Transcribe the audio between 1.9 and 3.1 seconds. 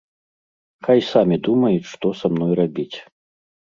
што са мной рабіць.